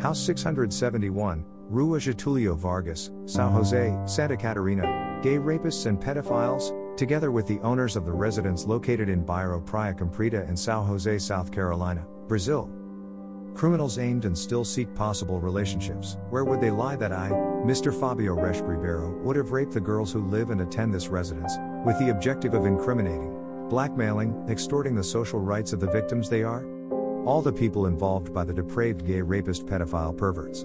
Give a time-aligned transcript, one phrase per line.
[0.00, 7.46] House 671, Rua Getulio Vargas, Sao Jose, Santa Catarina, gay rapists and pedophiles, together with
[7.46, 12.06] the owners of the residence located in Bairro Praia Comprida and Sao Jose, Santa Catarina,
[12.28, 12.70] Brazil.
[13.54, 16.18] Criminals aimed and still seek possible relationships.
[16.28, 17.98] Where would they lie that I, Mr.
[17.98, 21.56] Fabio Resch Ribeiro, would have raped the girls who live and attend this residence,
[21.86, 23.32] with the objective of incriminating,
[23.68, 26.66] blackmailing, extorting the social rights of the victims they are?
[27.24, 30.64] All the people involved by the depraved gay rapist pedophile perverts.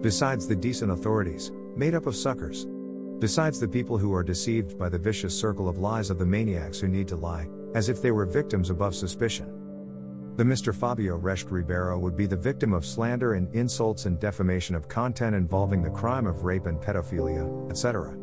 [0.00, 2.66] Besides the decent authorities, made up of suckers.
[3.18, 6.78] Besides the people who are deceived by the vicious circle of lies of the maniacs
[6.78, 9.52] who need to lie, as if they were victims above suspicion.
[10.36, 10.74] The Mr.
[10.74, 15.34] Fabio Resch Ribeiro would be the victim of slander and insults and defamation of content
[15.34, 18.14] involving the crime of rape and pedophilia, etc.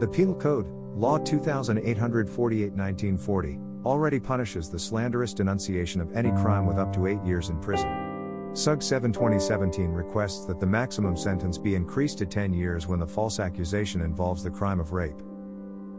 [0.00, 6.78] The Penal Code, Law 2848 1940, already punishes the slanderous denunciation of any crime with
[6.78, 8.50] up to eight years in prison.
[8.54, 13.06] SUG 7 2017 requests that the maximum sentence be increased to 10 years when the
[13.06, 15.20] false accusation involves the crime of rape.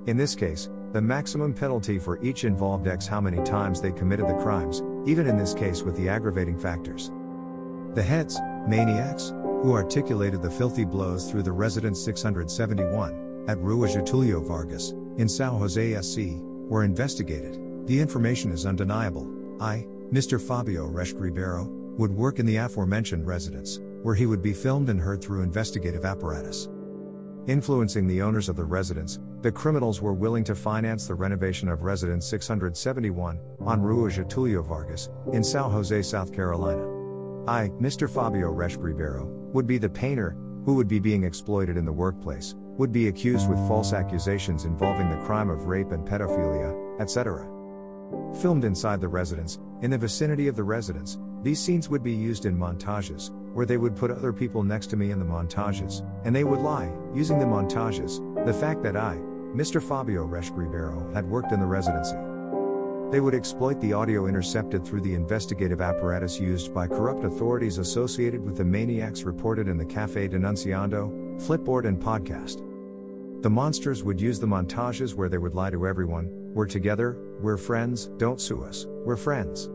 [0.08, 4.27] In this case, the maximum penalty for each involved X how many times they committed
[4.27, 7.11] the crimes, even in this case with the aggravating factors.
[7.93, 9.30] The heads, maniacs,
[9.61, 15.57] who articulated the filthy blows through the residence 671 at Rua Getulio Vargas in Sao
[15.57, 17.87] Jose SC were investigated.
[17.87, 19.27] The information is undeniable.
[19.61, 20.39] I, Mr.
[20.39, 21.65] Fabio Resch Ribeiro,
[21.97, 26.05] would work in the aforementioned residence, where he would be filmed and heard through investigative
[26.05, 26.67] apparatus.
[27.47, 31.83] Influencing the owners of the residence, the criminals were willing to finance the renovation of
[31.83, 36.83] Residence 671 on Rua Getulio Vargas in Sao Jose, South Carolina.
[37.47, 38.09] I, Mr.
[38.09, 42.53] Fabio Resch Ribeiro, would be the painter who would be being exploited in the workplace,
[42.78, 47.50] would be accused with false accusations involving the crime of rape and pedophilia, etc.
[48.39, 52.45] Filmed inside the residence, in the vicinity of the residence, these scenes would be used
[52.45, 56.36] in montages, where they would put other people next to me in the montages, and
[56.36, 59.16] they would lie, using the montages, the fact that I,
[59.55, 59.82] Mr.
[59.82, 62.17] Fabio Resch Ribeiro, had worked in the residency.
[63.11, 68.43] They would exploit the audio intercepted through the investigative apparatus used by corrupt authorities associated
[68.43, 71.10] with the maniacs reported in the Cafe Denunciando,
[71.42, 72.67] Flipboard, and podcast.
[73.47, 77.55] The monsters would use the montages where they would lie to everyone we're together, we're
[77.55, 79.69] friends, don't sue us, we're friends.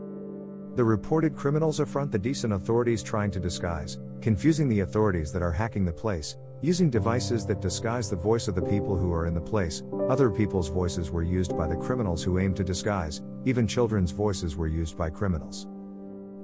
[0.75, 5.51] The reported criminals affront the decent authorities trying to disguise, confusing the authorities that are
[5.51, 9.33] hacking the place, using devices that disguise the voice of the people who are in
[9.33, 9.81] the place.
[10.07, 14.55] Other people's voices were used by the criminals who aimed to disguise, even children's voices
[14.55, 15.65] were used by criminals.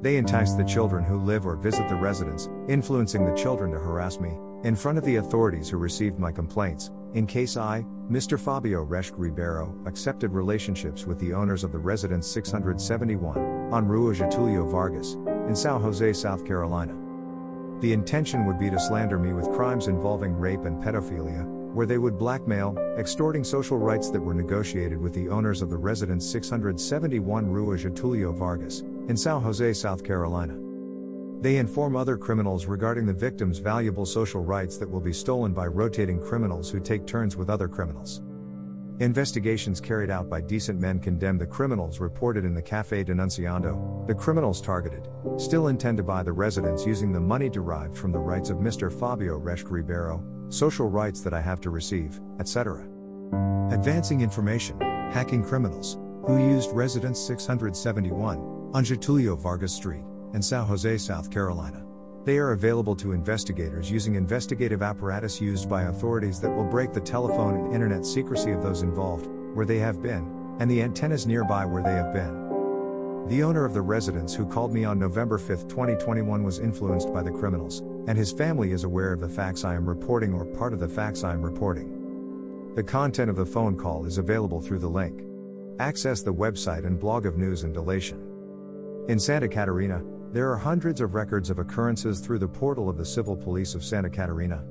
[0.01, 4.19] They entice the children who live or visit the residence, influencing the children to harass
[4.19, 8.39] me, in front of the authorities who received my complaints, in case I, Mr.
[8.39, 13.37] Fabio Resch Ribeiro, accepted relationships with the owners of the Residence 671,
[13.71, 15.13] on Rua Getulio Vargas,
[15.47, 16.95] in San Jose, South Carolina.
[17.81, 21.97] The intention would be to slander me with crimes involving rape and pedophilia, where they
[21.97, 27.47] would blackmail, extorting social rights that were negotiated with the owners of the Residence 671
[27.47, 30.68] Rua Getulio Vargas, in San Jose, South Carolina.
[31.41, 35.67] They inform other criminals regarding the victim's valuable social rights that will be stolen by
[35.67, 38.21] rotating criminals who take turns with other criminals.
[38.99, 44.05] Investigations carried out by decent men condemn the criminals reported in the Cafe Denunciando.
[44.05, 45.07] The criminals targeted
[45.37, 48.91] still intend to buy the residence using the money derived from the rights of Mr.
[48.91, 52.85] Fabio Resch Ribeiro, social rights that I have to receive, etc.
[53.71, 54.77] Advancing information,
[55.13, 58.37] hacking criminals, who used Residence 671
[58.73, 60.03] on Getulio Vargas Street
[60.33, 61.85] and San Jose, South Carolina.
[62.25, 66.99] They are available to investigators using investigative apparatus used by authorities that will break the
[66.99, 71.65] telephone and internet secrecy of those involved, where they have been, and the antennas nearby
[71.65, 73.27] where they have been.
[73.29, 77.21] The owner of the residence who called me on November 5, 2021 was influenced by
[77.23, 80.73] the criminals, and his family is aware of the facts I am reporting or part
[80.73, 82.73] of the facts I am reporting.
[82.75, 85.23] The content of the phone call is available through the link.
[85.79, 88.25] Access the website and blog of news and delation.
[89.09, 93.05] In Santa Catarina, there are hundreds of records of occurrences through the portal of the
[93.05, 94.63] Civil Police of Santa Catarina.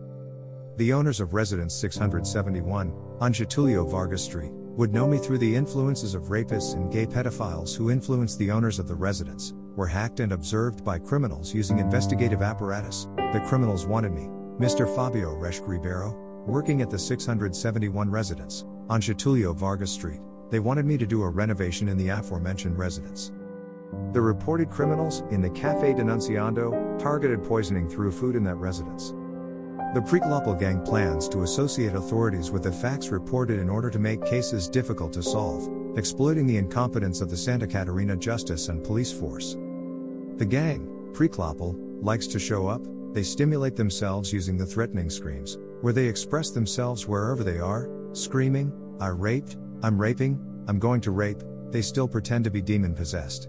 [0.77, 6.15] The owners of Residence 671, on Getulio Vargas Street, would know me through the influences
[6.15, 10.31] of rapists and gay pedophiles who influenced the owners of the residence, were hacked and
[10.31, 13.09] observed by criminals using investigative apparatus.
[13.17, 14.29] The criminals wanted me,
[14.65, 14.87] Mr.
[14.95, 16.13] Fabio Resch Ribeiro,
[16.47, 20.21] working at the 671 residence, on Getulio Vargas Street.
[20.51, 23.33] They wanted me to do a renovation in the aforementioned residence.
[24.13, 29.15] The reported criminals, in the Cafe Denunciando, targeted poisoning through food in that residence.
[29.95, 34.25] The Preklopel gang plans to associate authorities with the facts reported in order to make
[34.25, 35.69] cases difficult to solve.
[35.97, 39.55] exploiting the incompetence of the Santa Catarina justice and police force.
[40.37, 42.83] The gang, Prekloppel, likes to show up,
[43.13, 48.73] they stimulate themselves using the threatening screams, where they express themselves wherever they are, screaming,
[49.01, 50.39] I raped, I'm raping,
[50.69, 53.49] I'm going to rape, they still pretend to be demon possessed.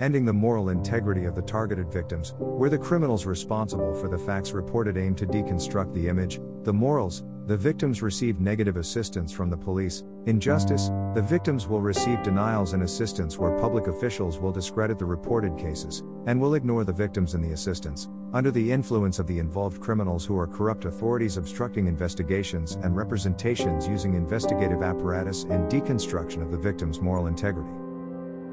[0.00, 4.52] Ending the moral integrity of the targeted victims, where the criminals responsible for the facts
[4.52, 9.56] reported aim to deconstruct the image, the morals, the victims receive negative assistance from the
[9.56, 10.04] police.
[10.26, 15.04] In justice, the victims will receive denials and assistance where public officials will discredit the
[15.04, 19.40] reported cases, and will ignore the victims and the assistance, under the influence of the
[19.40, 26.40] involved criminals who are corrupt authorities obstructing investigations and representations using investigative apparatus and deconstruction
[26.40, 27.87] of the victim's moral integrity.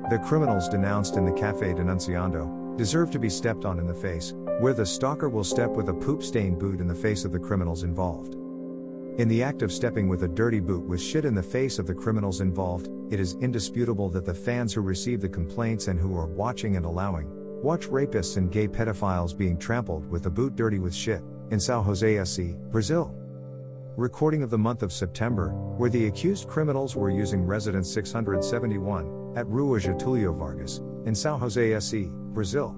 [0.07, 4.33] The criminals denounced in the Cafe Denunciando deserve to be stepped on in the face,
[4.59, 7.39] where the stalker will step with a poop stained boot in the face of the
[7.39, 8.35] criminals involved.
[9.19, 11.87] In the act of stepping with a dirty boot with shit in the face of
[11.87, 16.15] the criminals involved, it is indisputable that the fans who receive the complaints and who
[16.15, 17.27] are watching and allowing,
[17.63, 21.81] watch rapists and gay pedophiles being trampled with the boot dirty with shit, in Sao
[21.81, 23.24] Jose SC, Brazil.
[23.97, 29.47] Recording of the month of September, where the accused criminals were using residence 671, at
[29.47, 32.75] Rua Getulio Vargas, in Sao Jose SC, Brazil.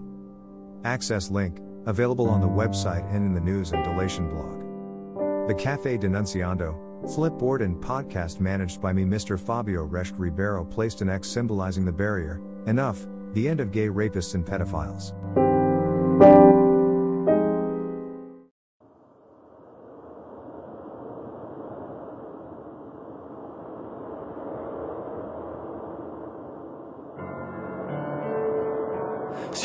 [0.84, 5.48] Access link, available on the website and in the news and delation blog.
[5.48, 9.40] The Cafe Denunciando, Flipboard and podcast managed by me Mr.
[9.40, 14.36] Fabio Resch Ribeiro placed an X symbolizing the barrier, enough, the end of gay rapists
[14.36, 15.14] and pedophiles.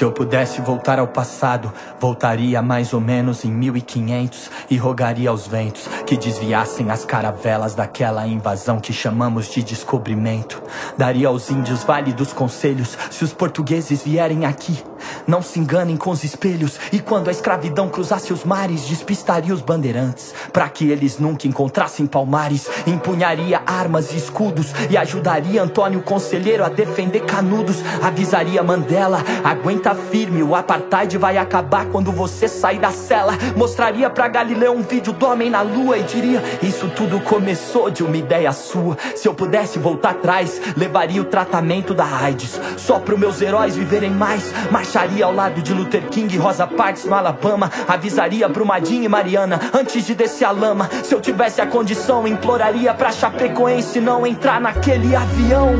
[0.02, 5.46] Se eu pudesse voltar ao passado, voltaria mais ou menos em 1500 e rogaria aos
[5.46, 10.60] ventos que desviassem as caravelas daquela invasão que chamamos de descobrimento.
[10.98, 14.82] Daria aos índios Vale dos Conselhos se os portugueses vierem aqui.
[15.26, 19.60] Não se enganem com os espelhos e quando a escravidão cruzasse os mares, despistaria os
[19.60, 22.68] bandeirantes para que eles nunca encontrassem palmares.
[22.86, 27.76] Empunharia armas e escudos e ajudaria Antônio Conselheiro a defender canudos.
[28.02, 33.32] Avisaria Mandela, aguenta firme, o apartheid vai acabar quando você sair da cela.
[33.56, 38.02] Mostraria pra Galileu um vídeo do homem na lua e diria: Isso tudo começou de
[38.02, 38.96] uma ideia sua.
[39.14, 42.60] Se eu pudesse voltar atrás, levaria o tratamento da AIDS.
[42.76, 44.52] Só pro meus heróis viverem mais.
[44.70, 47.70] Marcharia ao lado de Luther King Rosa Parks no Alabama.
[47.88, 50.88] Avisaria pro Madinho e Mariana antes de descer a lama.
[51.02, 55.74] Se eu tivesse a condição, imploraria pra Chapecoense não entrar naquele avião.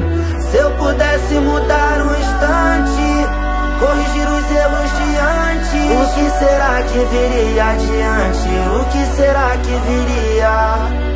[0.51, 3.43] Se eu pudesse mudar um instante
[3.83, 5.83] corrigir os erros de antes.
[5.91, 8.49] O que será que viria adiante?
[8.79, 11.13] O que será que viria?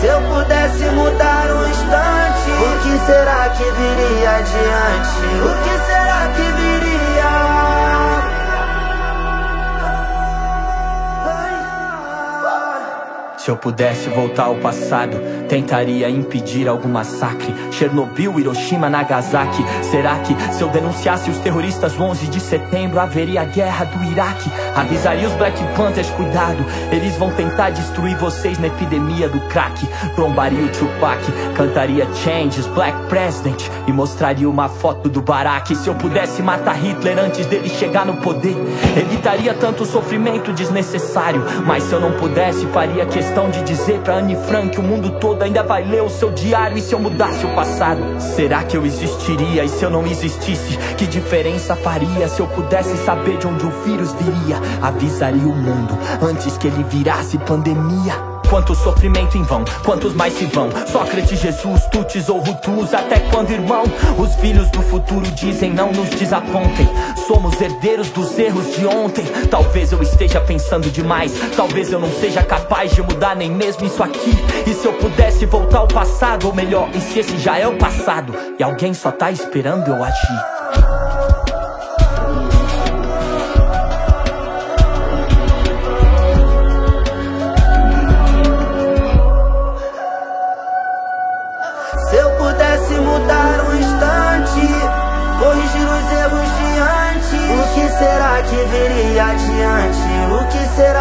[0.00, 5.26] Se eu pudesse mudar um instante, o que será que viria adiante?
[5.42, 6.75] O que será que viria?
[13.46, 15.16] Se eu pudesse voltar ao passado,
[15.48, 17.54] tentaria impedir algum massacre.
[17.70, 19.62] Chernobyl, Hiroshima, Nagasaki.
[19.88, 24.50] Será que se eu denunciasse os terroristas no 11 de setembro, haveria guerra do Iraque?
[24.76, 26.62] Avisaria os Black Panthers, cuidado,
[26.92, 29.88] eles vão tentar destruir vocês na epidemia do crack.
[30.14, 31.20] Trombaria o Tupac,
[31.54, 35.74] cantaria Changes, Black President e mostraria uma foto do Barack.
[35.74, 38.54] Se eu pudesse matar Hitler antes dele chegar no poder,
[38.94, 41.42] evitaria tanto sofrimento desnecessário.
[41.64, 45.42] Mas se eu não pudesse, faria questão de dizer pra Anne Frank: o mundo todo
[45.42, 46.76] ainda vai ler o seu diário.
[46.76, 49.64] E se eu mudasse o passado, será que eu existiria?
[49.64, 52.28] E se eu não existisse, que diferença faria?
[52.28, 56.84] Se eu pudesse saber de onde o vírus viria, avisaria o mundo antes que ele
[56.84, 58.36] virasse pandemia.
[58.48, 60.68] Quanto sofrimento em vão, quantos mais se vão?
[60.86, 63.82] Sócrates, Jesus, Tutis ou Hutus, até quando, irmão?
[64.16, 66.88] Os filhos do futuro dizem não nos desapontem.
[67.26, 69.24] Somos herdeiros dos erros de ontem.
[69.50, 74.02] Talvez eu esteja pensando demais, talvez eu não seja capaz de mudar nem mesmo isso
[74.02, 74.32] aqui.
[74.64, 77.76] E se eu pudesse voltar ao passado, ou melhor, e se esse já é o
[77.76, 80.55] passado e alguém só tá esperando eu agir?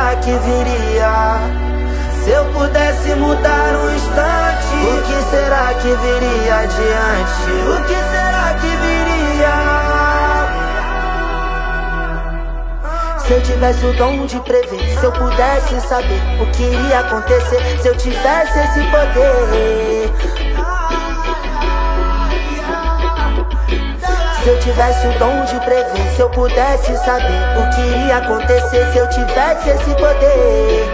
[0.06, 1.40] Será que viria?
[2.24, 7.52] Se eu pudesse mudar um instante, o que será que viria adiante?
[7.72, 9.56] O que será que viria?
[13.20, 17.80] Se eu tivesse o dom de prever, se eu pudesse saber o que iria acontecer,
[17.82, 20.45] se eu tivesse esse poder.
[24.46, 28.92] Se eu tivesse o dom de prever, se eu pudesse saber o que iria acontecer
[28.92, 30.86] se eu tivesse esse poder.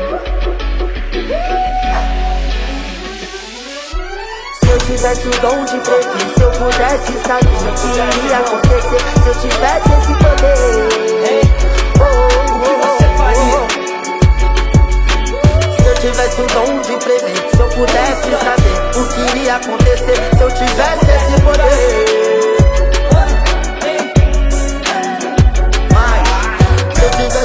[4.57, 9.01] Se eu tivesse o dom de prever, se eu pudesse saber o que iria acontecer
[9.21, 11.41] se eu tivesse esse poder.
[11.99, 12.05] Oh,
[12.55, 12.99] oh, oh,
[15.75, 20.19] se eu tivesse o dom de prever, se eu pudesse saber o que iria acontecer
[20.37, 22.20] se eu tivesse esse poder.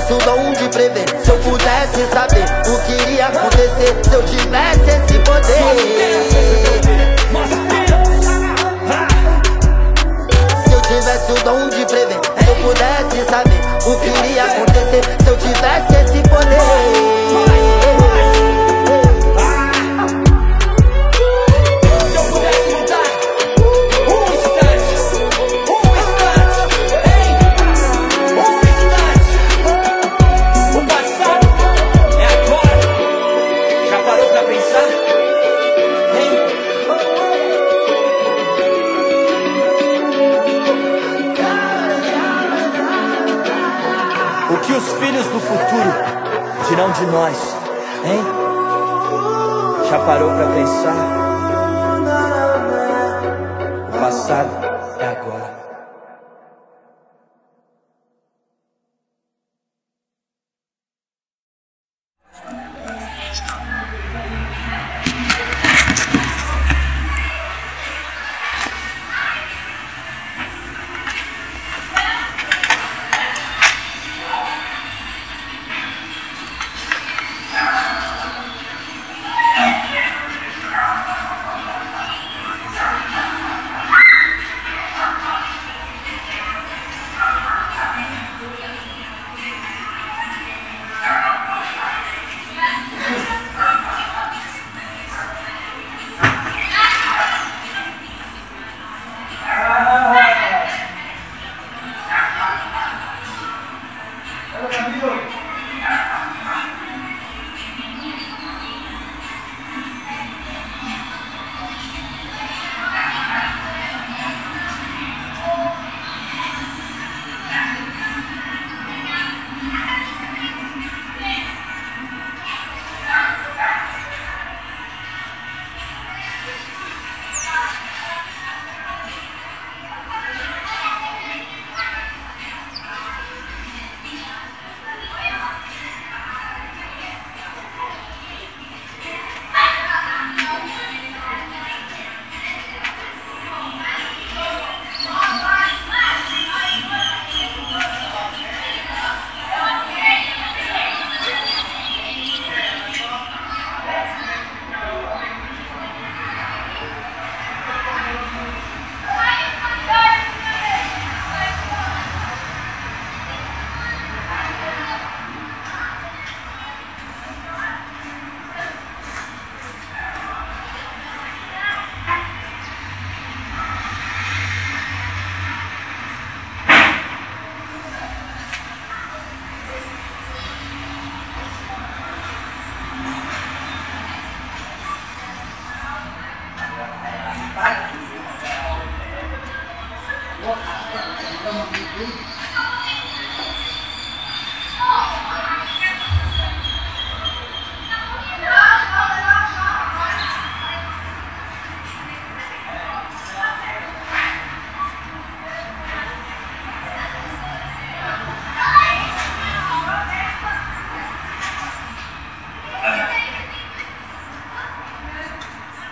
[0.07, 1.07] Tivesse o dom de prever.
[1.23, 7.16] Se eu pudesse saber o que iria acontecer Se eu tivesse esse poder
[49.89, 50.95] Já parou para pensar?
[53.89, 54.51] O passado
[54.99, 55.66] é agora.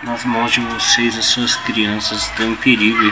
[0.05, 3.11] Nas mãos de vocês as suas crianças estão em perigo.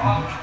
[0.00, 0.39] 啊。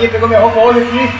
[0.00, 1.12] Camaradinha pegou minha roupa hoje aqui.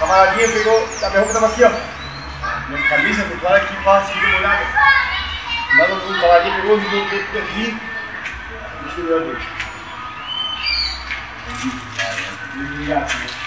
[0.00, 0.88] Camaradinha pegou.
[1.02, 1.70] A minha roupa tava assim, ó.
[2.68, 4.64] Minha camisa, claro aqui, passa, fica molhada.
[5.76, 7.78] No fundo, camaradinha pegou, jogou tudo aqui.
[8.82, 9.36] Misturando.
[12.56, 13.39] Obrigado.